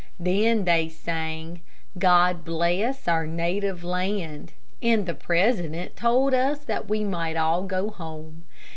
Then 0.19 0.65
they 0.65 0.89
sang, 0.89 1.61
"God 1.99 2.43
Bless 2.43 3.07
our 3.07 3.27
Native 3.27 3.83
Land," 3.83 4.51
and 4.81 5.05
the 5.05 5.13
president 5.13 5.95
told 5.95 6.33
us 6.33 6.57
that 6.63 6.89
we 6.89 7.03
might 7.03 7.37
all 7.37 7.61
go 7.61 7.91
home. 7.91 8.45